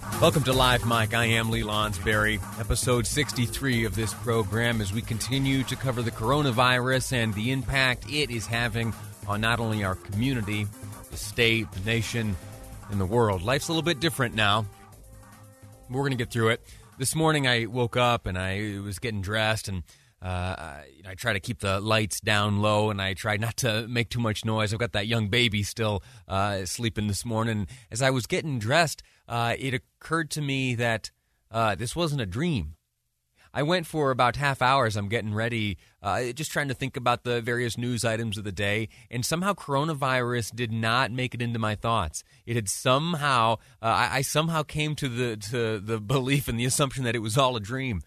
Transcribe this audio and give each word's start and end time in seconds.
Welcome 0.00 0.44
to 0.44 0.52
Live 0.52 0.86
Mic. 0.86 1.12
I 1.12 1.24
am 1.26 1.50
Lee 1.50 1.62
Lonsberry, 1.62 2.40
episode 2.60 3.06
63 3.06 3.84
of 3.84 3.94
this 3.94 4.14
program 4.14 4.80
as 4.80 4.92
we 4.92 5.02
continue 5.02 5.62
to 5.64 5.76
cover 5.76 6.02
the 6.02 6.10
coronavirus 6.10 7.12
and 7.12 7.34
the 7.34 7.50
impact 7.50 8.08
it 8.08 8.30
is 8.30 8.46
having 8.46 8.94
on 9.26 9.40
not 9.40 9.60
only 9.60 9.84
our 9.84 9.96
community, 9.96 10.66
the 11.10 11.16
state, 11.16 11.70
the 11.72 11.80
nation, 11.80 12.36
and 12.90 13.00
the 13.00 13.06
world. 13.06 13.42
Life's 13.42 13.68
a 13.68 13.72
little 13.72 13.82
bit 13.82 14.00
different 14.00 14.34
now. 14.34 14.66
We're 15.90 16.00
going 16.02 16.12
to 16.12 16.16
get 16.16 16.30
through 16.30 16.50
it. 16.50 16.62
This 16.96 17.14
morning 17.14 17.46
I 17.46 17.66
woke 17.66 17.96
up 17.96 18.26
and 18.26 18.38
I 18.38 18.78
was 18.82 18.98
getting 18.98 19.20
dressed 19.20 19.68
and 19.68 19.82
uh, 20.20 20.26
I, 20.26 20.84
I 21.06 21.14
try 21.14 21.32
to 21.32 21.40
keep 21.40 21.60
the 21.60 21.80
lights 21.80 22.20
down 22.20 22.60
low 22.60 22.90
and 22.90 23.00
I 23.00 23.14
try 23.14 23.36
not 23.36 23.56
to 23.58 23.86
make 23.86 24.10
too 24.10 24.20
much 24.20 24.44
noise. 24.44 24.72
I've 24.72 24.80
got 24.80 24.92
that 24.92 25.06
young 25.06 25.28
baby 25.28 25.62
still 25.62 26.02
uh, 26.26 26.64
sleeping 26.64 27.06
this 27.06 27.24
morning. 27.24 27.68
As 27.90 28.02
I 28.02 28.10
was 28.10 28.26
getting 28.26 28.58
dressed, 28.58 29.02
uh, 29.28 29.54
it 29.58 29.74
occurred 29.74 30.30
to 30.30 30.40
me 30.40 30.74
that 30.74 31.10
uh, 31.50 31.74
this 31.74 31.94
wasn't 31.94 32.20
a 32.20 32.26
dream. 32.26 32.74
I 33.52 33.62
went 33.62 33.86
for 33.86 34.10
about 34.10 34.36
half 34.36 34.60
hours. 34.60 34.96
I'm 34.96 35.08
getting 35.08 35.34
ready, 35.34 35.78
uh, 36.02 36.32
just 36.32 36.52
trying 36.52 36.68
to 36.68 36.74
think 36.74 36.96
about 36.96 37.24
the 37.24 37.40
various 37.40 37.78
news 37.78 38.04
items 38.04 38.36
of 38.36 38.44
the 38.44 38.52
day, 38.52 38.88
and 39.10 39.24
somehow 39.24 39.54
coronavirus 39.54 40.54
did 40.54 40.70
not 40.70 41.10
make 41.10 41.34
it 41.34 41.42
into 41.42 41.58
my 41.58 41.74
thoughts. 41.74 42.22
It 42.46 42.56
had 42.56 42.68
somehow, 42.68 43.54
uh, 43.82 43.86
I, 43.86 44.08
I, 44.16 44.22
somehow 44.22 44.62
came 44.62 44.94
to 44.96 45.08
the 45.08 45.36
to 45.50 45.78
the 45.78 45.98
belief 45.98 46.46
and 46.48 46.60
the 46.60 46.66
assumption 46.66 47.04
that 47.04 47.16
it 47.16 47.20
was 47.20 47.38
all 47.38 47.56
a 47.56 47.60
dream. 47.60 48.02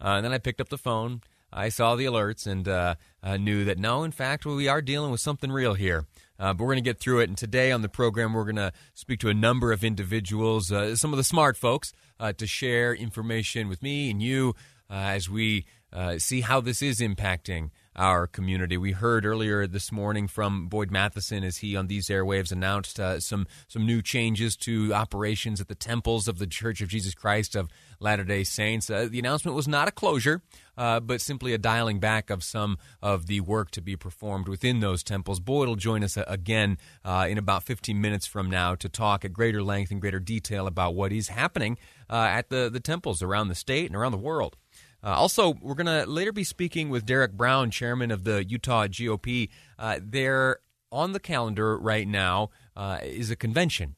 Uh, 0.00 0.16
and 0.16 0.24
then 0.24 0.32
I 0.32 0.38
picked 0.38 0.60
up 0.60 0.68
the 0.68 0.78
phone. 0.78 1.22
I 1.52 1.68
saw 1.68 1.94
the 1.94 2.04
alerts 2.04 2.46
and 2.46 2.66
uh, 2.66 2.96
knew 3.36 3.64
that 3.64 3.78
no, 3.78 4.02
in 4.02 4.10
fact, 4.10 4.44
we 4.44 4.68
are 4.68 4.82
dealing 4.82 5.10
with 5.10 5.20
something 5.20 5.52
real 5.52 5.74
here. 5.74 6.06
Uh, 6.38 6.52
but 6.52 6.64
we're 6.64 6.74
going 6.74 6.82
to 6.84 6.90
get 6.90 6.98
through 6.98 7.20
it. 7.20 7.28
And 7.28 7.38
today 7.38 7.70
on 7.70 7.82
the 7.82 7.88
program, 7.88 8.32
we're 8.32 8.44
going 8.44 8.56
to 8.56 8.72
speak 8.92 9.20
to 9.20 9.28
a 9.28 9.34
number 9.34 9.72
of 9.72 9.84
individuals, 9.84 10.72
uh, 10.72 10.96
some 10.96 11.12
of 11.12 11.16
the 11.16 11.24
smart 11.24 11.56
folks, 11.56 11.92
uh, 12.18 12.32
to 12.32 12.46
share 12.46 12.94
information 12.94 13.68
with 13.68 13.82
me 13.82 14.10
and 14.10 14.22
you 14.22 14.54
uh, 14.90 14.94
as 14.94 15.28
we 15.28 15.64
uh, 15.92 16.18
see 16.18 16.40
how 16.40 16.60
this 16.60 16.82
is 16.82 17.00
impacting 17.00 17.70
our 17.96 18.26
community. 18.26 18.76
We 18.76 18.92
heard 18.92 19.24
earlier 19.24 19.66
this 19.66 19.92
morning 19.92 20.26
from 20.28 20.66
Boyd 20.66 20.90
Matheson 20.90 21.44
as 21.44 21.58
he 21.58 21.76
on 21.76 21.86
these 21.86 22.08
airwaves 22.08 22.50
announced 22.50 22.98
uh, 22.98 23.20
some 23.20 23.46
some 23.68 23.86
new 23.86 24.02
changes 24.02 24.56
to 24.56 24.92
operations 24.92 25.60
at 25.60 25.68
the 25.68 25.74
temples 25.74 26.28
of 26.28 26.38
the 26.38 26.46
Church 26.46 26.80
of 26.80 26.88
Jesus 26.88 27.14
Christ 27.14 27.54
of 27.54 27.68
Latter 28.00 28.24
Day 28.24 28.44
Saints. 28.44 28.90
Uh, 28.90 29.08
the 29.10 29.18
announcement 29.18 29.54
was 29.54 29.68
not 29.68 29.88
a 29.88 29.92
closure, 29.92 30.42
uh, 30.76 31.00
but 31.00 31.20
simply 31.20 31.52
a 31.52 31.58
dialing 31.58 32.00
back 32.00 32.30
of 32.30 32.42
some 32.42 32.78
of 33.00 33.26
the 33.26 33.40
work 33.40 33.70
to 33.72 33.80
be 33.80 33.96
performed 33.96 34.48
within 34.48 34.80
those 34.80 35.02
temples. 35.02 35.40
Boyd 35.40 35.68
will 35.68 35.76
join 35.76 36.02
us 36.02 36.16
uh, 36.16 36.24
again 36.26 36.78
uh, 37.04 37.26
in 37.28 37.38
about 37.38 37.62
15 37.62 38.00
minutes 38.00 38.26
from 38.26 38.50
now 38.50 38.74
to 38.74 38.88
talk 38.88 39.24
at 39.24 39.32
greater 39.32 39.62
length 39.62 39.90
and 39.90 40.00
greater 40.00 40.20
detail 40.20 40.66
about 40.66 40.94
what 40.94 41.12
is 41.12 41.28
happening 41.28 41.78
uh, 42.10 42.28
at 42.30 42.48
the 42.48 42.68
the 42.70 42.80
temples 42.80 43.22
around 43.22 43.48
the 43.48 43.54
state 43.54 43.86
and 43.86 43.96
around 43.96 44.12
the 44.12 44.18
world. 44.18 44.56
Uh, 45.04 45.08
also, 45.08 45.54
we're 45.60 45.74
going 45.74 45.86
to 45.86 46.10
later 46.10 46.32
be 46.32 46.44
speaking 46.44 46.88
with 46.88 47.04
Derek 47.04 47.32
Brown, 47.32 47.70
chairman 47.70 48.10
of 48.10 48.24
the 48.24 48.42
Utah 48.42 48.86
GOP. 48.86 49.50
Uh, 49.78 50.00
there 50.02 50.60
on 50.90 51.12
the 51.12 51.20
calendar 51.20 51.78
right 51.78 52.08
now 52.08 52.48
uh, 52.74 53.00
is 53.02 53.30
a 53.30 53.36
convention 53.36 53.96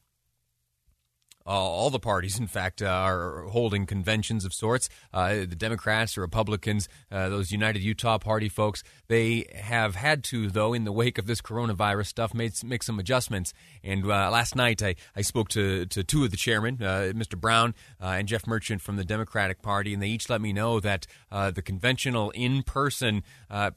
uh, 1.47 1.51
all 1.51 1.89
the 1.89 1.99
parties, 1.99 2.37
in 2.37 2.47
fact, 2.47 2.81
uh, 2.81 2.87
are 2.87 3.43
holding 3.43 3.85
conventions 3.85 4.43
of 4.43 4.53
sorts. 4.53 4.89
Uh, 5.13 5.29
the 5.35 5.55
Democrats, 5.55 6.15
the 6.15 6.21
Republicans, 6.21 6.89
uh, 7.09 7.29
those 7.29 7.51
United 7.51 7.81
Utah 7.81 8.17
Party 8.17 8.49
folks, 8.49 8.83
they 9.07 9.45
have 9.55 9.95
had 9.95 10.25
to, 10.25 10.49
though, 10.49 10.73
in 10.73 10.83
the 10.83 10.91
wake 10.91 11.17
of 11.17 11.25
this 11.25 11.41
coronavirus 11.41 12.07
stuff, 12.07 12.33
made, 12.33 12.51
make 12.65 12.83
some 12.83 12.99
adjustments. 12.99 13.53
And 13.81 14.03
uh, 14.03 14.29
last 14.29 14.57
night, 14.57 14.83
I, 14.83 14.95
I 15.15 15.21
spoke 15.21 15.47
to, 15.49 15.85
to 15.85 16.03
two 16.03 16.25
of 16.25 16.31
the 16.31 16.37
chairmen, 16.37 16.79
uh, 16.81 17.13
Mr. 17.15 17.39
Brown 17.39 17.73
and 17.99 18.27
Jeff 18.27 18.45
Merchant 18.45 18.81
from 18.81 18.97
the 18.97 19.05
Democratic 19.05 19.61
Party, 19.61 19.93
and 19.93 20.03
they 20.03 20.07
each 20.07 20.29
let 20.29 20.41
me 20.41 20.51
know 20.51 20.81
that 20.81 21.07
the 21.31 21.61
conventional 21.61 22.31
in 22.31 22.63
person 22.63 23.23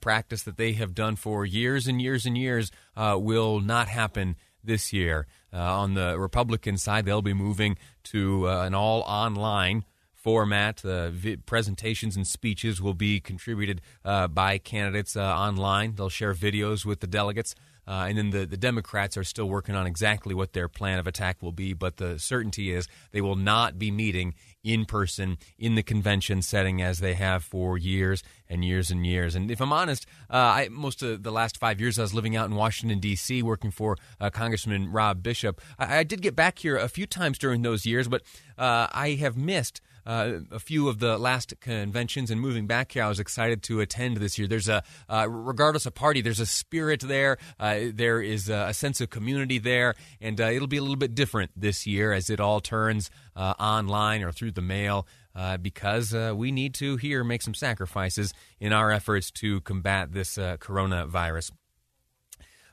practice 0.01 0.43
that 0.43 0.57
they 0.57 0.73
have 0.73 0.95
done 0.95 1.15
for 1.15 1.47
years 1.47 1.87
and 1.87 2.03
years 2.03 2.27
and 2.27 2.37
years 2.37 2.73
will 2.97 3.61
not 3.61 3.89
happen 3.89 4.37
this 4.63 4.93
year. 4.93 5.27
Uh, 5.53 5.59
on 5.59 5.95
the 5.95 6.19
Republican 6.19 6.79
side, 6.79 7.05
they'll 7.05 7.23
be 7.23 7.35
moving 7.35 7.77
to 8.05 8.49
uh, 8.49 8.65
an 8.65 8.75
all 8.75 9.03
online 9.03 9.85
format. 10.15 10.85
Uh, 10.85 11.11
vi- 11.11 11.37
presentations 11.37 12.17
and 12.17 12.27
speeches 12.27 12.81
will 12.81 12.95
be 12.95 13.21
contributed 13.21 13.81
uh, 14.05 14.29
by 14.29 14.59
candidates 14.59 15.17
uh, 15.17 15.23
online. 15.23 15.95
They'll 15.95 16.09
share 16.09 16.35
videos 16.35 16.85
with 16.85 17.01
the 17.01 17.07
delegates. 17.07 17.55
Uh, 17.91 18.07
and 18.07 18.17
then 18.17 18.31
the, 18.31 18.47
the 18.47 18.57
Democrats 18.57 19.17
are 19.17 19.25
still 19.25 19.49
working 19.49 19.75
on 19.75 19.85
exactly 19.85 20.33
what 20.33 20.53
their 20.53 20.69
plan 20.69 21.01
of 21.01 21.09
attack 21.09 21.43
will 21.43 21.51
be, 21.51 21.73
but 21.73 21.97
the 21.97 22.21
certainty 22.21 22.71
is 22.73 22.87
they 23.11 23.21
will 23.21 23.35
not 23.35 23.81
be 23.81 23.91
meeting 23.91 24.33
in 24.63 24.85
person 24.85 25.37
in 25.59 25.75
the 25.75 25.83
convention 25.83 26.41
setting 26.41 26.81
as 26.81 27.01
they 27.01 27.15
have 27.15 27.43
for 27.43 27.77
years 27.77 28.23
and 28.49 28.65
years 28.65 28.93
and 28.93 29.05
years. 29.05 29.35
And 29.35 29.51
if 29.51 29.61
I'm 29.61 29.73
honest, 29.73 30.07
uh, 30.31 30.37
I, 30.37 30.69
most 30.71 31.03
of 31.03 31.25
the 31.25 31.33
last 31.33 31.59
five 31.59 31.81
years 31.81 31.99
I 31.99 32.03
was 32.03 32.15
living 32.15 32.37
out 32.37 32.49
in 32.49 32.55
Washington, 32.55 33.01
D.C., 33.01 33.43
working 33.43 33.73
for 33.73 33.97
uh, 34.21 34.31
Congressman 34.31 34.93
Rob 34.93 35.21
Bishop. 35.21 35.61
I, 35.77 35.99
I, 35.99 36.03
did 36.05 36.23
get 36.23 36.37
back 36.37 36.61
here 36.61 36.77
a 36.77 36.89
few 36.89 37.07
times 37.07 37.39
during 37.39 37.63
those 37.63 37.87
years, 37.87 38.07
but 38.07 38.23
uh, 38.57 38.87
I 38.93 39.17
have 39.21 39.37
missed 39.37 39.81
uh, 40.07 40.41
a 40.51 40.59
few 40.59 40.89
of 40.89 40.99
the 40.99 41.19
last 41.19 41.55
conventions 41.61 42.31
and 42.31 42.41
moving 42.41 42.67
back 42.67 42.93
here, 42.93 43.05
I 43.05 43.09
was 43.09 43.21
excited 43.21 43.63
to 43.65 43.81
attend 43.81 44.17
this 44.19 44.39
year. 44.39 44.49
There's 44.49 44.69
a, 44.69 44.83
uh, 45.09 45.29
regardless 45.29 45.87
of 45.87 45.95
party, 45.95 46.21
there's 46.21 46.41
a 46.41 46.47
spirit 46.47 47.01
there. 47.01 47.39
Uh, 47.59 47.81
there 47.93 48.21
is 48.21 48.49
a, 48.49 48.73
sense 48.73 49.01
of 49.01 49.11
community 49.11 49.59
there, 49.59 49.95
and 50.21 50.41
uh, 50.41 50.45
it'll 50.45 50.69
be 50.69 50.79
a 50.79 50.83
little 50.83 50.97
bit 50.97 51.15
different 51.15 51.51
this 51.55 51.87
year 51.87 52.13
as 52.13 52.31
it 52.31 52.41
all 52.41 52.61
turns 52.61 53.11
uh, 53.37 53.55
online 53.61 54.23
or 54.23 54.33
through 54.33 54.53
the 54.53 54.63
mail. 54.63 55.07
Uh, 55.33 55.57
because 55.57 56.13
we 56.13 56.51
need 56.51 56.75
to 56.75 56.97
here 56.97 57.23
make 57.23 57.41
some 57.41 57.55
sacrifices 57.55 58.35
in 58.59 58.73
our 58.73 58.91
efforts 58.91 59.31
to 59.31 59.61
combat 59.61 60.13
this 60.13 60.37
coronavirus. 60.37 61.53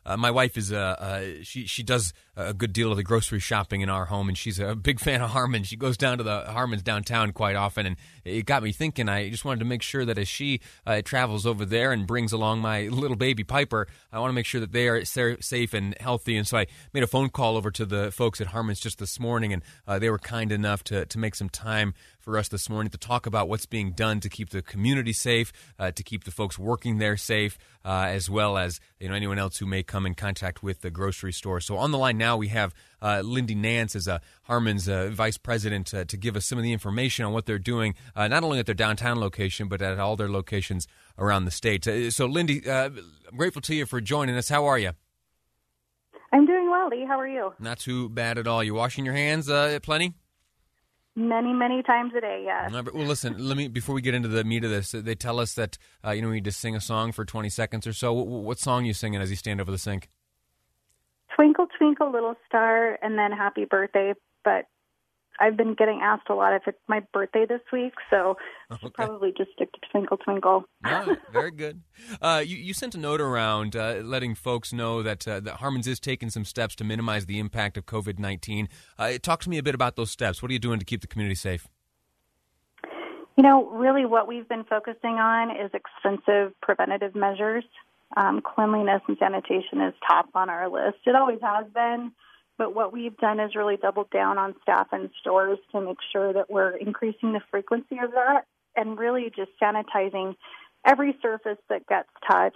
Uh, 0.08 0.16
my 0.16 0.32
wife 0.32 0.56
is 0.56 0.72
uh, 0.72 0.78
uh, 0.78 1.22
she 1.44 1.66
she 1.66 1.84
does 1.84 2.14
a 2.38 2.54
good 2.54 2.72
deal 2.72 2.92
of 2.92 2.98
the 2.98 3.04
grocery 3.04 3.40
shopping 3.40 3.82
in 3.82 3.90
our 3.90 4.06
home, 4.06 4.30
and 4.30 4.38
she's 4.38 4.60
a 4.60 4.76
big 4.76 5.00
fan 5.02 5.22
of 5.22 5.32
Harmon. 5.32 5.64
She 5.64 5.76
goes 5.76 5.98
down 5.98 6.20
to 6.20 6.24
the 6.24 6.42
Harmons 6.42 6.84
downtown 6.84 7.34
quite 7.34 7.56
often, 7.56 7.86
and 7.86 7.96
it 8.24 8.46
got 8.46 8.62
me 8.62 8.72
thinking. 8.72 9.10
I 9.10 9.30
just 9.30 9.44
wanted 9.44 9.60
to 9.60 9.66
make 9.66 9.82
sure 9.82 10.06
that 10.06 10.18
as 10.18 10.28
she 10.28 10.62
uh, 10.86 11.02
travels 11.02 11.46
over 11.46 11.66
there 11.66 11.92
and 11.92 12.06
brings 12.06 12.32
along 12.32 12.60
my 12.60 12.82
little 12.88 13.18
baby 13.18 13.44
Piper, 13.44 13.88
I 14.14 14.20
want 14.20 14.30
to 14.30 14.36
make 14.36 14.46
sure 14.46 14.62
that 14.62 14.72
they 14.72 14.88
are 14.88 15.04
safe 15.04 15.74
and 15.74 15.98
healthy. 16.00 16.38
And 16.38 16.48
so 16.48 16.60
I 16.60 16.68
made 16.94 17.04
a 17.04 17.08
phone 17.08 17.30
call 17.30 17.58
over 17.58 17.72
to 17.72 17.86
the 17.86 18.12
folks 18.12 18.40
at 18.40 18.48
Harmon's 18.48 18.80
just 18.80 19.00
this 19.00 19.20
morning, 19.20 19.52
and 19.52 19.64
uh, 19.88 19.98
they 19.98 20.10
were 20.10 20.20
kind 20.20 20.52
enough 20.52 20.84
to 20.86 21.06
to 21.08 21.18
make 21.18 21.36
some 21.36 21.50
time 21.50 21.94
for 22.28 22.38
us 22.38 22.50
this 22.50 22.70
morning 22.70 22.92
to 22.92 22.98
talk 22.98 23.26
about 23.26 23.48
what's 23.48 23.66
being 23.66 23.92
done 23.92 24.20
to 24.20 24.28
keep 24.28 24.50
the 24.50 24.62
community 24.62 25.14
safe, 25.14 25.54
uh, 25.80 25.92
to 25.92 26.04
keep 26.04 26.26
the 26.26 26.32
folks 26.32 26.60
working 26.60 26.98
there 26.98 27.16
safe, 27.16 27.58
uh, 27.86 28.08
as 28.10 28.30
well 28.30 28.58
as 28.58 28.82
you 29.00 29.08
know 29.08 29.16
anyone 29.16 29.40
else 29.40 29.60
who 29.60 29.66
may 29.66 29.82
come 29.82 30.06
in 30.06 30.14
contact 30.14 30.62
with 30.62 30.82
the 30.82 30.92
grocery 30.92 31.32
store. 31.32 31.62
So 31.62 31.78
on 31.78 31.92
the 31.92 31.98
line 31.98 32.18
now 32.18 32.27
we 32.36 32.50
have 32.50 32.74
uh, 33.02 33.22
Lindee 33.24 33.56
Nance 33.56 33.96
as 33.96 34.08
a 34.08 34.20
Harmon's 34.44 34.90
uh, 34.90 35.10
vice 35.10 35.38
president 35.38 35.94
uh, 35.94 36.04
to 36.06 36.18
give 36.18 36.36
us 36.36 36.46
some 36.46 36.58
of 36.58 36.64
the 36.64 36.74
information 36.74 37.26
on 37.26 37.32
what 37.32 37.46
they're 37.46 37.60
doing, 37.60 37.96
uh, 38.16 38.28
not 38.28 38.44
only 38.44 38.60
at 38.60 38.66
their 38.66 38.76
downtown 38.76 39.20
location 39.20 39.68
but 39.68 39.82
at 39.82 40.00
all 40.00 40.16
their 40.16 40.30
locations 40.30 40.88
around 41.18 41.46
the 41.46 41.52
state. 41.52 41.86
so 42.12 42.26
Lindy, 42.26 42.70
I'm 42.70 43.00
grateful 43.36 43.62
to 43.64 43.76
you 43.76 43.86
for 43.86 44.02
joining 44.02 44.36
us. 44.36 44.50
How 44.50 44.66
are 44.66 44.80
you? 44.80 44.92
I'm 46.34 46.46
doing 46.46 46.70
well, 46.70 46.90
Lee. 46.90 47.06
How 47.08 47.20
are 47.20 47.28
you? 47.28 47.54
Not 47.60 47.80
too 47.80 48.10
bad 48.10 48.38
at 48.38 48.48
all. 48.48 48.64
You 48.64 48.74
washing 48.74 49.06
your 49.06 49.14
hands 49.14 49.48
plenty? 49.84 50.14
Many, 51.18 51.52
many 51.52 51.82
times 51.82 52.14
a 52.16 52.22
day, 52.22 52.44
yes. 52.46 52.72
Well, 52.72 53.04
listen, 53.04 53.36
let 53.40 53.58
me 53.58 53.68
before 53.68 53.96
we 53.96 54.04
get 54.04 54.14
into 54.14 54.28
the 54.28 54.44
meat 54.44 54.64
of 54.64 54.70
this, 54.70 54.92
they 54.92 55.16
tell 55.16 55.40
us 55.40 55.56
that 55.56 55.76
uh, 56.06 56.12
you 56.12 56.22
know 56.22 56.28
we 56.28 56.36
need 56.36 56.44
to 56.44 56.52
sing 56.52 56.76
a 56.76 56.80
song 56.80 57.12
for 57.12 57.26
20 57.26 57.50
seconds 57.50 57.88
or 57.88 57.94
so. 57.94 58.14
What, 58.14 58.28
what 58.28 58.60
song 58.60 58.86
you 58.86 58.94
singing 58.94 59.20
as 59.20 59.32
you 59.32 59.36
stand 59.36 59.60
over 59.60 59.72
the 59.72 59.80
sink? 59.80 60.10
Twinkle, 61.78 62.12
little 62.12 62.36
star, 62.48 62.98
and 63.02 63.18
then 63.18 63.32
Happy 63.32 63.66
Birthday. 63.66 64.14
But 64.44 64.66
I've 65.40 65.56
been 65.56 65.76
getting 65.76 66.00
asked 66.02 66.30
a 66.30 66.34
lot 66.34 66.54
if 66.54 66.64
it's 66.68 66.78
my 66.88 67.02
birthday 67.14 67.46
this 67.48 67.62
week, 67.72 67.94
so 68.10 68.38
okay. 68.72 68.90
probably 68.90 69.34
just 69.38 69.52
stick 69.52 69.72
to 69.72 69.80
Twinkle 69.92 70.18
Twinkle. 70.18 70.64
no, 70.84 71.16
very 71.32 71.52
good. 71.52 71.82
Uh, 72.22 72.44
you, 72.46 72.58
you, 72.58 72.74
sent 72.74 72.96
a 72.96 72.98
note 72.98 73.22
around 73.22 73.76
uh, 73.76 74.02
letting 74.04 74.36
folks 74.36 74.74
know 74.74 75.04
that, 75.04 75.28
uh, 75.28 75.40
that 75.42 75.56
Harmon's 75.56 75.88
is 75.88 76.00
taking 76.00 76.30
some 76.30 76.46
steps 76.46 76.76
to 76.76 76.84
minimize 76.84 77.26
the 77.26 77.40
impact 77.40 77.78
of 77.78 77.86
COVID 77.86 78.20
19. 78.20 78.68
Uh, 78.98 79.14
talk 79.22 79.42
to 79.42 79.50
me 79.50 79.58
a 79.58 79.64
bit 79.64 79.76
about 79.76 79.96
those 79.96 80.10
steps. 80.10 80.42
What 80.42 80.50
are 80.50 80.54
you 80.54 80.60
doing 80.60 80.80
to 80.80 80.86
keep 80.86 81.02
the 81.02 81.08
community 81.08 81.36
safe? 81.36 81.68
You 83.36 83.44
know, 83.44 83.70
really 83.70 84.06
what 84.06 84.28
we've 84.28 84.50
been 84.50 84.64
focusing 84.64 85.20
on 85.20 85.52
is 85.52 85.70
extensive 85.74 86.60
preventative 86.62 87.14
measures. 87.14 87.64
Um, 88.16 88.42
cleanliness 88.42 89.02
and 89.08 89.18
sanitation 89.20 89.82
is 89.82 89.94
top 90.08 90.30
on 90.34 90.50
our 90.50 90.70
list. 90.70 91.00
It 91.06 91.16
always 91.16 91.40
has 91.42 91.66
been, 91.74 92.14
but 92.58 92.74
what 92.74 92.94
we've 92.94 93.18
done 93.18 93.40
is 93.40 93.56
really 93.56 93.78
doubled 93.78 94.10
down 94.12 94.38
on 94.38 94.56
staff 94.62 94.88
and 94.92 95.10
stores 95.20 95.60
to 95.74 95.82
make 95.82 95.98
sure 96.12 96.32
that 96.34 96.50
we're 96.50 96.78
increasing 96.78 97.34
the 97.34 97.42
frequency 97.52 97.98
of 98.02 98.12
that 98.12 98.46
and 98.76 98.98
really 98.98 99.32
just 99.36 99.52
sanitizing 99.62 100.36
every 100.86 101.18
surface 101.22 101.58
that 101.70 101.86
gets 101.88 102.10
touched 102.30 102.56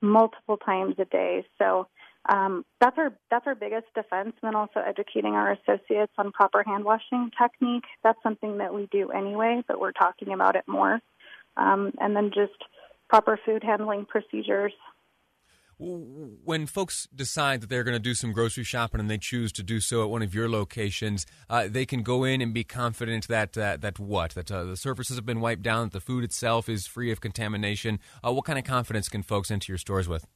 multiple 0.00 0.56
times 0.56 0.94
a 0.98 1.04
day. 1.06 1.44
So 1.58 1.88
um, 2.28 2.64
that's 2.80 2.96
our 2.96 3.12
that's 3.30 3.46
our 3.46 3.54
biggest 3.54 3.86
defense. 3.94 4.32
And 4.42 4.48
then 4.48 4.54
also 4.54 4.80
educating 4.80 5.34
our 5.34 5.52
associates 5.52 6.12
on 6.16 6.32
proper 6.32 6.62
hand 6.62 6.84
washing 6.84 7.30
technique. 7.40 7.84
That's 8.02 8.22
something 8.22 8.58
that 8.58 8.72
we 8.72 8.88
do 8.90 9.10
anyway, 9.10 9.62
but 9.66 9.80
we're 9.80 9.92
talking 9.92 10.32
about 10.32 10.56
it 10.56 10.64
more. 10.66 11.00
Um, 11.56 11.92
and 12.00 12.16
then 12.16 12.30
just 12.34 12.58
proper 13.08 13.38
food 13.44 13.62
handling 13.62 14.06
procedures. 14.06 14.72
When 15.78 16.66
folks 16.66 17.08
decide 17.12 17.60
that 17.60 17.68
they're 17.68 17.82
going 17.82 17.96
to 17.96 18.02
do 18.02 18.14
some 18.14 18.32
grocery 18.32 18.62
shopping 18.62 19.00
and 19.00 19.10
they 19.10 19.18
choose 19.18 19.50
to 19.52 19.62
do 19.62 19.80
so 19.80 20.04
at 20.04 20.08
one 20.08 20.22
of 20.22 20.32
your 20.32 20.48
locations, 20.48 21.26
uh, 21.50 21.66
they 21.68 21.84
can 21.84 22.02
go 22.02 22.22
in 22.22 22.40
and 22.40 22.54
be 22.54 22.62
confident 22.62 23.26
that 23.26 23.58
uh, 23.58 23.76
that 23.78 23.98
what 23.98 24.34
that 24.34 24.52
uh, 24.52 24.62
the 24.64 24.76
surfaces 24.76 25.16
have 25.16 25.26
been 25.26 25.40
wiped 25.40 25.62
down, 25.62 25.86
that 25.86 25.92
the 25.92 26.00
food 26.00 26.22
itself 26.22 26.68
is 26.68 26.86
free 26.86 27.10
of 27.10 27.20
contamination. 27.20 27.98
Uh, 28.24 28.32
what 28.32 28.44
kind 28.44 28.58
of 28.58 28.64
confidence 28.64 29.08
can 29.08 29.22
folks 29.22 29.50
enter 29.50 29.72
your 29.72 29.78
stores 29.78 30.08
with? 30.08 30.26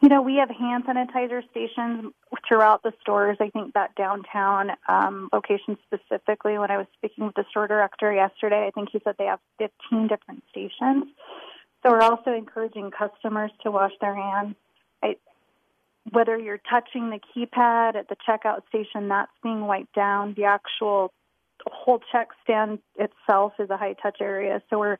You 0.00 0.08
know, 0.08 0.22
we 0.22 0.36
have 0.36 0.48
hand 0.50 0.84
sanitizer 0.86 1.42
stations 1.50 2.14
throughout 2.50 2.82
the 2.82 2.92
stores. 3.00 3.36
I 3.40 3.48
think 3.50 3.74
that 3.74 3.94
downtown 3.94 4.72
um, 4.88 5.28
location 5.32 5.78
specifically, 5.86 6.58
when 6.58 6.70
I 6.70 6.78
was 6.78 6.86
speaking 6.96 7.26
with 7.26 7.36
the 7.36 7.44
store 7.50 7.68
director 7.68 8.12
yesterday, 8.12 8.66
I 8.66 8.72
think 8.72 8.88
he 8.92 9.00
said 9.04 9.14
they 9.18 9.26
have 9.26 9.38
15 9.58 10.08
different 10.08 10.42
stations. 10.50 11.04
So 11.82 11.90
we're 11.90 12.02
also 12.02 12.32
encouraging 12.32 12.90
customers 12.90 13.52
to 13.62 13.70
wash 13.70 13.92
their 14.00 14.16
hands. 14.16 14.56
I, 15.00 15.16
whether 16.10 16.36
you're 16.36 16.60
touching 16.68 17.10
the 17.10 17.20
keypad 17.20 17.94
at 17.94 18.08
the 18.08 18.16
checkout 18.28 18.66
station, 18.68 19.08
that's 19.08 19.30
being 19.44 19.66
wiped 19.66 19.94
down. 19.94 20.34
The 20.36 20.44
actual 20.44 21.12
whole 21.66 22.00
check 22.10 22.28
stand 22.42 22.80
itself 22.98 23.52
is 23.60 23.70
a 23.70 23.76
high 23.76 23.94
touch 24.02 24.16
area. 24.20 24.60
So 24.70 24.78
we're 24.80 24.98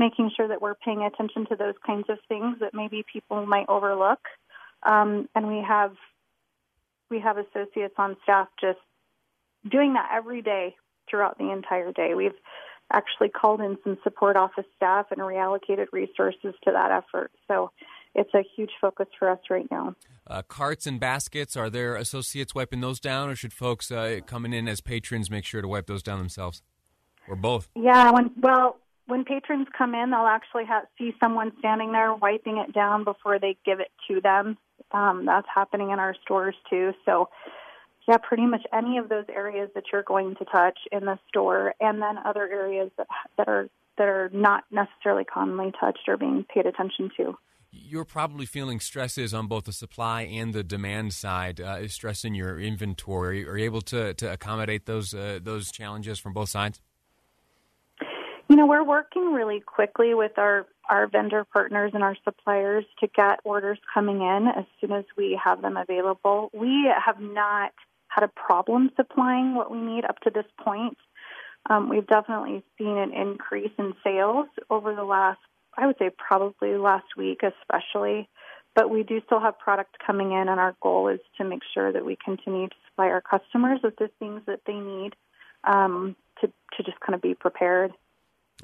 making 0.00 0.32
sure 0.36 0.48
that 0.48 0.60
we're 0.60 0.74
paying 0.74 1.02
attention 1.02 1.46
to 1.46 1.56
those 1.56 1.74
kinds 1.86 2.06
of 2.08 2.18
things 2.28 2.56
that 2.60 2.74
maybe 2.74 3.04
people 3.10 3.46
might 3.46 3.66
overlook. 3.68 4.20
Um, 4.82 5.28
and 5.34 5.46
we 5.46 5.62
have 5.66 5.92
we 7.10 7.20
have 7.20 7.38
associates 7.38 7.94
on 7.98 8.16
staff 8.22 8.48
just 8.60 8.78
doing 9.70 9.94
that 9.94 10.10
every 10.12 10.42
day 10.42 10.76
throughout 11.08 11.38
the 11.38 11.50
entire 11.50 11.92
day. 11.92 12.14
We've 12.14 12.32
actually 12.92 13.28
called 13.28 13.60
in 13.60 13.76
some 13.84 13.98
support 14.02 14.36
office 14.36 14.64
staff 14.76 15.06
and 15.10 15.20
reallocated 15.20 15.86
resources 15.92 16.54
to 16.64 16.72
that 16.72 16.90
effort. 16.90 17.30
So 17.46 17.70
it's 18.14 18.32
a 18.34 18.42
huge 18.56 18.70
focus 18.80 19.06
for 19.18 19.30
us 19.30 19.38
right 19.50 19.70
now. 19.70 19.94
Uh, 20.26 20.42
carts 20.42 20.86
and 20.86 20.98
baskets, 20.98 21.56
are 21.56 21.70
there 21.70 21.94
associates 21.96 22.54
wiping 22.54 22.80
those 22.80 23.00
down, 23.00 23.30
or 23.30 23.36
should 23.36 23.52
folks 23.52 23.90
uh, 23.90 24.20
coming 24.26 24.52
in 24.52 24.68
as 24.68 24.80
patrons 24.80 25.30
make 25.30 25.44
sure 25.44 25.62
to 25.62 25.68
wipe 25.68 25.86
those 25.86 26.02
down 26.02 26.18
themselves, 26.18 26.62
or 27.28 27.36
both? 27.36 27.68
Yeah, 27.74 28.10
when 28.10 28.30
well, 28.40 28.78
when 29.06 29.24
patrons 29.24 29.68
come 29.76 29.94
in, 29.94 30.10
they'll 30.10 30.20
actually 30.26 30.66
have, 30.66 30.84
see 30.98 31.14
someone 31.18 31.52
standing 31.60 31.92
there 31.92 32.14
wiping 32.14 32.58
it 32.58 32.74
down 32.74 33.04
before 33.04 33.38
they 33.38 33.56
give 33.64 33.80
it 33.80 33.90
to 34.08 34.20
them. 34.20 34.58
Um, 34.92 35.26
that's 35.26 35.46
happening 35.54 35.90
in 35.90 35.98
our 35.98 36.14
stores 36.22 36.54
too. 36.70 36.92
So, 37.04 37.28
yeah, 38.06 38.16
pretty 38.16 38.46
much 38.46 38.62
any 38.72 38.96
of 38.98 39.08
those 39.08 39.26
areas 39.28 39.68
that 39.74 39.84
you're 39.92 40.02
going 40.02 40.34
to 40.36 40.44
touch 40.46 40.78
in 40.90 41.04
the 41.04 41.18
store, 41.28 41.74
and 41.80 42.00
then 42.00 42.16
other 42.24 42.48
areas 42.48 42.90
that 42.96 43.06
that 43.36 43.48
are 43.48 43.68
that 43.98 44.08
are 44.08 44.30
not 44.32 44.64
necessarily 44.70 45.24
commonly 45.24 45.72
touched 45.78 46.08
are 46.08 46.16
being 46.16 46.44
paid 46.52 46.66
attention 46.66 47.10
to. 47.16 47.36
You're 47.70 48.06
probably 48.06 48.46
feeling 48.46 48.80
stresses 48.80 49.34
on 49.34 49.46
both 49.46 49.64
the 49.64 49.74
supply 49.74 50.22
and 50.22 50.54
the 50.54 50.64
demand 50.64 51.12
side, 51.12 51.60
uh, 51.60 51.86
stress 51.88 52.24
in 52.24 52.34
your 52.34 52.58
inventory. 52.58 53.46
Are 53.46 53.58
you 53.58 53.64
able 53.66 53.82
to, 53.82 54.14
to 54.14 54.32
accommodate 54.32 54.86
those 54.86 55.12
uh, 55.12 55.38
those 55.42 55.70
challenges 55.70 56.18
from 56.18 56.32
both 56.32 56.48
sides? 56.48 56.80
Know, 58.58 58.66
we're 58.66 58.82
working 58.82 59.32
really 59.32 59.60
quickly 59.60 60.14
with 60.14 60.36
our, 60.36 60.66
our 60.90 61.06
vendor 61.06 61.44
partners 61.44 61.92
and 61.94 62.02
our 62.02 62.16
suppliers 62.24 62.84
to 62.98 63.06
get 63.06 63.38
orders 63.44 63.78
coming 63.94 64.16
in 64.16 64.48
as 64.48 64.64
soon 64.80 64.90
as 64.90 65.04
we 65.16 65.40
have 65.40 65.62
them 65.62 65.76
available. 65.76 66.50
We 66.52 66.90
have 67.06 67.20
not 67.20 67.70
had 68.08 68.24
a 68.24 68.28
problem 68.28 68.90
supplying 68.96 69.54
what 69.54 69.70
we 69.70 69.78
need 69.78 70.04
up 70.04 70.18
to 70.22 70.30
this 70.30 70.46
point. 70.58 70.98
Um, 71.70 71.88
we've 71.88 72.08
definitely 72.08 72.64
seen 72.76 72.98
an 72.98 73.12
increase 73.12 73.70
in 73.78 73.94
sales 74.02 74.48
over 74.68 74.92
the 74.92 75.04
last, 75.04 75.38
I 75.76 75.86
would 75.86 75.96
say 76.00 76.10
probably 76.10 76.76
last 76.76 77.16
week 77.16 77.42
especially. 77.44 78.28
But 78.74 78.90
we 78.90 79.04
do 79.04 79.20
still 79.24 79.38
have 79.38 79.56
product 79.60 79.98
coming 80.04 80.32
in, 80.32 80.48
and 80.48 80.58
our 80.58 80.74
goal 80.82 81.06
is 81.06 81.20
to 81.36 81.44
make 81.44 81.62
sure 81.72 81.92
that 81.92 82.04
we 82.04 82.18
continue 82.24 82.66
to 82.66 82.76
supply 82.88 83.06
our 83.06 83.20
customers 83.20 83.78
with 83.84 83.94
the 83.98 84.10
things 84.18 84.42
that 84.46 84.62
they 84.66 84.80
need 84.80 85.14
um, 85.62 86.16
to, 86.40 86.48
to 86.48 86.82
just 86.82 86.98
kind 86.98 87.14
of 87.14 87.22
be 87.22 87.34
prepared. 87.34 87.92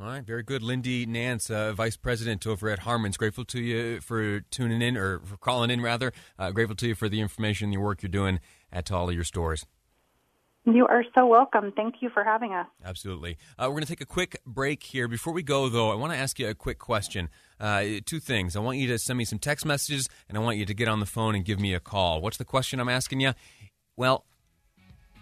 All 0.00 0.06
right, 0.06 0.24
very 0.24 0.42
good. 0.42 0.60
Lindee 0.60 1.06
Nance, 1.06 1.50
uh, 1.50 1.72
Vice 1.72 1.96
President 1.96 2.46
over 2.48 2.68
at 2.68 2.80
Harmon's. 2.80 3.16
Grateful 3.16 3.44
to 3.44 3.60
you 3.60 4.00
for 4.00 4.40
tuning 4.40 4.82
in, 4.82 4.96
or 4.96 5.20
for 5.20 5.36
calling 5.36 5.70
in, 5.70 5.80
rather. 5.80 6.12
Uh, 6.36 6.50
grateful 6.50 6.74
to 6.76 6.88
you 6.88 6.94
for 6.96 7.08
the 7.08 7.20
information 7.20 7.66
and 7.66 7.72
your 7.72 7.82
work 7.82 8.02
you're 8.02 8.10
doing 8.10 8.40
at 8.72 8.90
all 8.90 9.08
of 9.08 9.14
your 9.14 9.22
stores. 9.22 9.66
You 10.64 10.86
are 10.86 11.04
so 11.14 11.26
welcome. 11.26 11.72
Thank 11.76 11.96
you 12.00 12.10
for 12.10 12.24
having 12.24 12.54
us. 12.54 12.66
Absolutely. 12.84 13.36
Uh, 13.56 13.66
we're 13.66 13.74
going 13.74 13.82
to 13.82 13.88
take 13.88 14.00
a 14.00 14.06
quick 14.06 14.40
break 14.44 14.82
here. 14.82 15.06
Before 15.06 15.32
we 15.32 15.42
go, 15.42 15.68
though, 15.68 15.92
I 15.92 15.94
want 15.94 16.12
to 16.12 16.18
ask 16.18 16.40
you 16.40 16.48
a 16.48 16.54
quick 16.54 16.78
question. 16.78 17.28
Uh, 17.60 17.84
two 18.04 18.18
things. 18.18 18.56
I 18.56 18.60
want 18.60 18.78
you 18.78 18.88
to 18.88 18.98
send 18.98 19.18
me 19.18 19.24
some 19.24 19.38
text 19.38 19.64
messages, 19.64 20.08
and 20.28 20.36
I 20.36 20.40
want 20.40 20.56
you 20.56 20.64
to 20.66 20.74
get 20.74 20.88
on 20.88 20.98
the 21.00 21.06
phone 21.06 21.36
and 21.36 21.44
give 21.44 21.60
me 21.60 21.72
a 21.72 21.80
call. 21.80 22.20
What's 22.20 22.38
the 22.38 22.44
question 22.44 22.80
I'm 22.80 22.88
asking 22.88 23.20
you? 23.20 23.34
Well, 23.94 24.24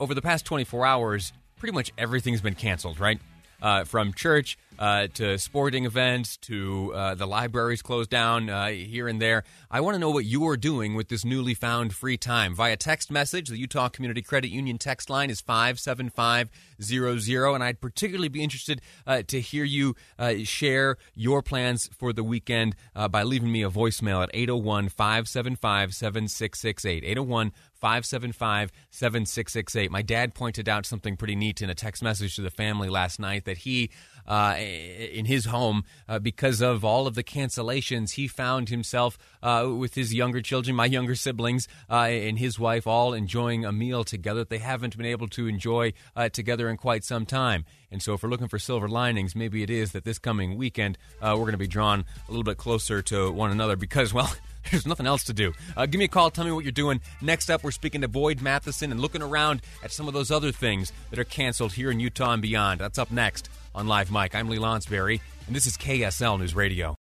over 0.01 0.15
the 0.15 0.23
past 0.23 0.47
24 0.47 0.87
hours, 0.87 1.33
pretty 1.57 1.75
much 1.75 1.93
everything's 1.99 2.41
been 2.41 2.55
canceled, 2.55 3.01
right? 3.01 3.21
Uh, 3.63 3.85
from 3.85 4.13
church 4.13 4.59
uh, 4.83 5.07
to 5.15 5.39
sporting 5.39 5.85
events 5.85 6.37
to 6.39 6.93
uh, 6.93 7.15
the 7.15 7.25
libraries 7.25 7.83
closed 7.83 8.11
down 8.11 8.51
uh, 8.51 8.67
here 8.67 9.07
and 9.07 9.23
there. 9.23 9.45
I 9.71 9.81
want 9.81 9.95
to 9.95 10.01
know 10.01 10.11
what 10.11 10.25
you're 10.25 10.57
doing 10.57 10.97
with 10.97 11.07
this 11.07 11.25
newly 11.25 11.55
found 11.55 11.95
free 11.95 12.17
time. 12.17 12.57
Via 12.57 12.77
text 12.77 13.09
message, 13.09 13.49
the 13.49 13.57
Utah 13.57 13.89
Community 13.89 14.23
Credit 14.23 14.51
Union 14.51 14.79
text 14.79 15.09
line 15.09 15.31
is 15.31 15.41
57500, 15.41 17.55
and 17.55 17.63
I'd 17.63 17.81
particularly 17.81 18.29
be 18.29 18.43
interested 18.43 18.81
uh, 19.07 19.23
to 19.29 19.41
hear 19.41 19.63
you 19.63 19.95
uh, 20.19 20.39
share 20.43 20.97
your 21.15 21.43
plans 21.43 21.89
for 21.97 22.13
the 22.13 22.25
weekend 22.25 22.75
by 23.11 23.23
leaving 23.23 23.53
me 23.53 23.63
a 23.63 23.71
voicemail 23.71 24.21
at 24.21 24.31
801 24.35 24.89
575 24.89 25.95
7668. 25.95 27.05
801 27.05 27.53
575 27.83 28.71
7668. 28.91 29.91
My 29.91 30.03
dad 30.03 30.35
pointed 30.35 30.69
out 30.69 30.87
something 30.87 31.17
pretty 31.17 31.35
neat 31.35 31.61
in 31.61 31.69
a 31.69 31.75
text 31.75 32.01
message 32.01 32.37
to 32.37 32.43
the 32.43 32.51
family 32.51 32.89
last 32.89 33.19
night 33.19 33.45
that 33.45 33.59
he, 33.59 33.91
uh, 34.27 34.57
in 34.59 35.27
his 35.27 35.47
home, 35.47 35.85
uh, 36.09 36.19
because 36.19 36.61
of 36.61 36.85
all 36.85 37.07
of 37.07 37.15
the 37.15 37.23
cancellations, 37.23 38.13
he 38.13 38.29
found 38.29 38.69
himself 38.69 39.19
uh, 39.43 39.69
with 39.77 39.95
his 39.95 40.15
younger 40.15 40.41
children, 40.41 40.77
my 40.77 40.87
younger 40.87 41.15
siblings, 41.15 41.69
uh, 41.91 42.05
and 42.05 42.39
his 42.39 42.59
wife 42.59 42.87
all 42.87 43.13
enjoying 43.13 43.65
a 43.65 43.73
meal 43.73 44.05
together 44.05 44.41
that 44.41 44.51
they 44.51 44.59
haven't 44.59 44.97
been 44.97 45.07
able 45.07 45.29
to 45.29 45.47
enjoy 45.47 45.93
uh, 46.17 46.29
together 46.29 46.69
in 46.69 46.77
quite 46.77 47.05
some 47.05 47.27
time. 47.27 47.65
And 47.91 48.03
so, 48.03 48.15
if 48.15 48.23
we're 48.23 48.31
looking 48.31 48.49
for 48.49 48.59
silver 48.59 48.89
linings, 48.89 49.37
maybe 49.37 49.63
it 49.63 49.71
is 49.71 49.93
that 49.93 50.05
this 50.05 50.19
coming 50.19 50.57
weekend 50.57 50.97
we're 51.21 51.35
going 51.35 51.53
to 51.53 51.59
be 51.59 51.67
drawn 51.67 52.05
a 52.29 52.31
little 52.31 52.45
bit 52.45 52.57
closer 52.57 53.03
to 53.03 53.31
one 53.31 53.51
another 53.51 53.77
because, 53.77 54.15
well, 54.15 54.35
There's 54.71 54.87
nothing 54.87 55.07
else 55.07 55.25
to 55.25 55.33
do. 55.33 55.53
Uh, 55.77 55.87
give 55.87 55.99
me 55.99 56.05
a 56.05 56.09
call. 56.09 56.31
Tell 56.31 56.45
me 56.45 56.53
what 56.53 56.65
you're 56.65 56.73
doing. 56.73 57.01
Next 57.21 57.51
up, 57.51 57.65
we're 57.65 57.71
speaking 57.71 58.01
to 58.03 58.09
Boyd 58.09 58.41
Matheson 58.41 58.91
and 58.91 59.01
looking 59.01 59.23
around 59.23 59.63
at 59.83 59.93
some 59.93 60.09
of 60.09 60.15
those 60.15 60.31
other 60.31 60.53
things 60.53 60.93
that 61.11 61.19
are 61.19 61.25
canceled 61.25 61.73
here 61.73 61.91
in 61.91 62.01
Utah 62.01 62.33
and 62.33 62.43
beyond. 62.43 62.81
That's 62.81 62.99
up 62.99 63.11
next 63.11 63.49
on 63.75 63.87
Live 63.89 64.11
Mic. 64.11 64.35
I'm 64.35 64.49
Lee 64.49 64.59
Lonsberry, 64.59 65.21
and 65.47 65.57
this 65.57 65.67
is 65.67 65.77
KSL 65.77 66.39
News 66.39 66.55
Radio. 66.55 66.97